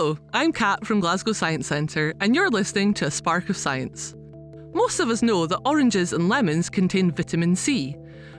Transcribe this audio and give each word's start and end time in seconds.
Hello, 0.00 0.16
I'm 0.32 0.50
Kat 0.50 0.86
from 0.86 1.00
Glasgow 1.00 1.34
Science 1.34 1.66
Centre, 1.66 2.14
and 2.22 2.34
you're 2.34 2.48
listening 2.48 2.94
to 2.94 3.04
A 3.04 3.10
Spark 3.10 3.50
of 3.50 3.56
Science. 3.58 4.14
Most 4.72 4.98
of 4.98 5.10
us 5.10 5.20
know 5.20 5.44
that 5.44 5.60
oranges 5.66 6.14
and 6.14 6.26
lemons 6.26 6.70
contain 6.70 7.10
vitamin 7.10 7.54
C. 7.54 7.98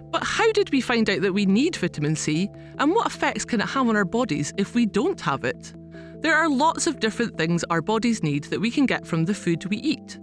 But 0.09 0.23
how 0.23 0.51
did 0.53 0.71
we 0.71 0.81
find 0.81 1.07
out 1.07 1.21
that 1.21 1.35
we 1.35 1.45
need 1.45 1.75
vitamin 1.75 2.15
C, 2.15 2.49
and 2.79 2.95
what 2.95 3.05
effects 3.05 3.45
can 3.45 3.61
it 3.61 3.69
have 3.69 3.87
on 3.87 3.95
our 3.95 4.05
bodies 4.05 4.51
if 4.57 4.73
we 4.73 4.87
don't 4.87 5.21
have 5.21 5.43
it? 5.43 5.75
There 6.21 6.35
are 6.35 6.49
lots 6.49 6.87
of 6.87 6.99
different 6.99 7.37
things 7.37 7.63
our 7.65 7.83
bodies 7.83 8.23
need 8.23 8.45
that 8.45 8.59
we 8.59 8.71
can 8.71 8.87
get 8.87 9.05
from 9.05 9.25
the 9.25 9.35
food 9.35 9.63
we 9.65 9.77
eat. 9.77 10.17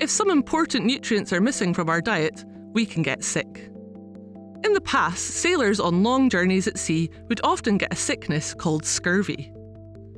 If 0.00 0.10
some 0.10 0.30
important 0.30 0.84
nutrients 0.84 1.32
are 1.32 1.40
missing 1.40 1.74
from 1.74 1.90
our 1.90 2.00
diet, 2.00 2.44
we 2.72 2.86
can 2.86 3.04
get 3.04 3.22
sick. 3.22 3.70
In 4.64 4.72
the 4.72 4.80
past, 4.80 5.24
sailors 5.26 5.78
on 5.78 6.02
long 6.02 6.28
journeys 6.28 6.66
at 6.66 6.76
sea 6.76 7.08
would 7.28 7.40
often 7.44 7.78
get 7.78 7.92
a 7.92 7.96
sickness 7.96 8.52
called 8.52 8.84
scurvy. 8.84 9.52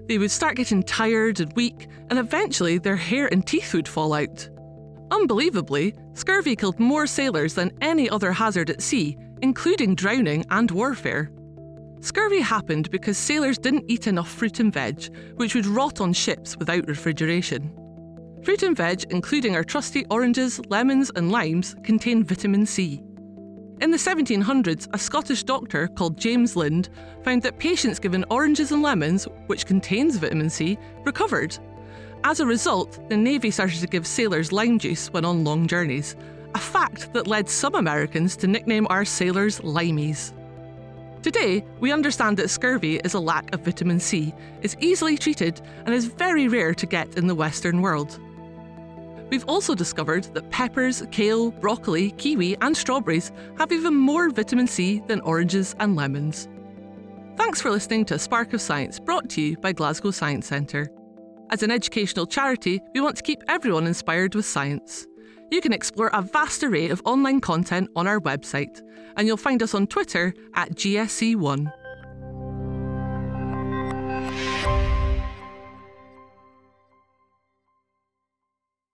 They 0.07 0.19
would 0.19 0.31
start 0.31 0.57
getting 0.57 0.83
tired 0.83 1.41
and 1.41 1.53
weak, 1.55 1.89
and 2.11 2.19
eventually 2.19 2.79
their 2.79 2.97
hair 2.97 3.29
and 3.33 3.47
teeth 3.47 3.73
would 3.75 3.89
fall 3.89 4.13
out. 4.13 4.49
Unbelievably, 5.11 5.95
scurvy 6.15 6.57
killed 6.57 6.79
more 6.79 7.07
sailors 7.07 7.55
than 7.55 7.73
any 7.81 8.11
other 8.11 8.33
hazard 8.33 8.71
at 8.71 8.83
sea, 8.83 9.17
including 9.43 9.95
drowning 9.95 10.45
and 10.51 10.71
warfare. 10.71 11.31
Scurvy 12.01 12.41
happened 12.41 12.91
because 12.91 13.17
sailors 13.17 13.57
didn't 13.57 13.85
eat 13.89 14.07
enough 14.07 14.29
fruit 14.31 14.61
and 14.61 14.73
veg, 14.73 15.09
which 15.37 15.55
would 15.55 15.67
rot 15.67 16.01
on 16.01 16.13
ships 16.13 16.57
without 16.59 16.87
refrigeration. 16.87 17.73
Fruit 18.43 18.63
and 18.63 18.77
veg, 18.77 19.05
including 19.11 19.57
our 19.57 19.65
trusty 19.65 20.05
oranges, 20.11 20.61
lemons, 20.69 21.11
and 21.17 21.31
limes, 21.31 21.75
contain 21.83 22.23
vitamin 22.23 22.67
C. 22.67 23.03
In 23.85 23.91
the 23.91 23.99
1700s, 23.99 24.89
a 24.95 24.99
Scottish 24.99 25.43
doctor 25.43 25.89
called 25.89 26.17
James 26.17 26.57
Lind 26.57 26.89
found 27.23 27.43
that 27.43 27.59
patients 27.59 27.99
given 27.99 28.25
oranges 28.31 28.73
and 28.73 28.81
lemons, 28.81 29.29
which 29.47 29.67
contains 29.67 30.17
vitamin 30.17 30.49
C, 30.49 30.79
recovered. 31.05 31.59
As 32.25 32.41
a 32.41 32.47
result, 32.47 32.99
the 33.11 33.17
Navy 33.19 33.51
started 33.51 33.81
to 33.81 33.87
give 33.87 34.07
sailors 34.07 34.53
lime 34.53 34.79
juice 34.79 35.09
when 35.09 35.27
on 35.27 35.45
long 35.45 35.67
journeys, 35.67 36.17
a 36.55 36.59
fact 36.59 37.13
that 37.13 37.27
led 37.27 37.47
some 37.47 37.75
Americans 37.75 38.37
to 38.37 38.47
nickname 38.47 38.87
our 38.89 39.05
sailors 39.05 39.61
limeys. 39.61 40.33
Today, 41.23 41.63
we 41.79 41.93
understand 41.93 42.39
that 42.39 42.49
scurvy 42.49 42.97
is 43.05 43.13
a 43.13 43.21
lack 43.21 43.53
of 43.53 43.67
vitamin 43.67 44.01
C, 44.01 44.33
is 44.63 44.79
easily 44.81 45.19
treated, 45.19 45.61
and 45.85 45.95
is 45.95 46.07
very 46.07 46.49
rare 46.49 46.73
to 46.73 46.87
get 46.87 47.19
in 47.19 47.27
the 47.27 47.35
Western 47.35 47.83
world. 47.83 48.19
We've 49.35 49.49
also 49.49 49.75
discovered 49.75 50.33
that 50.35 50.49
peppers, 50.51 51.03
kale, 51.11 51.51
broccoli, 51.51 52.13
kiwi, 52.13 52.57
and 52.61 52.77
strawberries 52.77 53.33
have 53.59 53.73
even 53.73 53.93
more 53.93 54.31
vitamin 54.31 54.69
C 54.69 55.03
than 55.09 55.21
oranges 55.23 55.75
and 55.81 55.97
lemons. 55.97 56.49
Thanks 57.35 57.61
for 57.61 57.73
listening 57.73 58.05
to 58.05 58.15
a 58.15 58.19
Spark 58.21 58.53
of 58.53 58.61
Science 58.61 59.01
brought 59.01 59.29
to 59.31 59.41
you 59.43 59.57
by 59.57 59.73
Glasgow 59.73 60.13
Science 60.13 60.47
Centre. 60.47 60.89
As 61.51 61.65
an 61.65 61.73
educational 61.73 62.29
charity, 62.29 62.81
we 62.95 63.01
want 63.01 63.17
to 63.17 63.25
keep 63.25 63.43
everyone 63.49 63.89
inspired 63.89 64.37
with 64.37 64.47
science. 64.47 65.05
You 65.51 65.61
can 65.61 65.73
explore 65.73 66.11
a 66.13 66.23
vast 66.23 66.63
array 66.63 66.91
of 66.91 67.03
online 67.05 67.41
content 67.41 67.91
on 67.97 68.07
our 68.07 68.21
website, 68.21 68.83
and 69.17 69.27
you'll 69.27 69.37
find 69.37 69.65
us 69.65 69.75
on 69.75 69.89
Twitter 69.89 70.33
at 70.55 70.77
GSC1. 70.77 71.73